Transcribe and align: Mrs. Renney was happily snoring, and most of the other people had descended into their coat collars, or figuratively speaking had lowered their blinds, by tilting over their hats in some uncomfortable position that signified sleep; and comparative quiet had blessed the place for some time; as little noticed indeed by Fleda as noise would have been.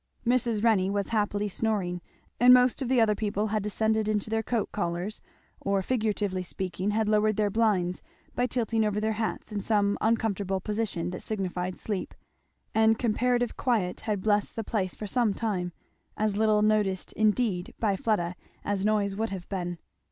Mrs. 0.25 0.63
Renney 0.63 0.89
was 0.89 1.09
happily 1.09 1.47
snoring, 1.47 2.01
and 2.39 2.55
most 2.55 2.81
of 2.81 2.89
the 2.89 2.99
other 2.99 3.13
people 3.13 3.49
had 3.49 3.61
descended 3.61 4.07
into 4.07 4.31
their 4.31 4.41
coat 4.41 4.71
collars, 4.71 5.21
or 5.59 5.83
figuratively 5.83 6.41
speaking 6.41 6.89
had 6.89 7.07
lowered 7.07 7.35
their 7.37 7.51
blinds, 7.51 8.01
by 8.33 8.47
tilting 8.47 8.83
over 8.83 8.99
their 8.99 9.11
hats 9.21 9.51
in 9.51 9.59
some 9.61 9.99
uncomfortable 10.01 10.59
position 10.59 11.11
that 11.11 11.21
signified 11.21 11.77
sleep; 11.77 12.15
and 12.73 12.97
comparative 12.97 13.55
quiet 13.55 13.99
had 13.99 14.21
blessed 14.21 14.55
the 14.55 14.63
place 14.63 14.95
for 14.95 15.05
some 15.05 15.35
time; 15.35 15.71
as 16.17 16.35
little 16.35 16.63
noticed 16.63 17.13
indeed 17.13 17.71
by 17.77 17.95
Fleda 17.95 18.35
as 18.65 18.83
noise 18.83 19.15
would 19.15 19.29
have 19.29 19.47
been. 19.49 19.77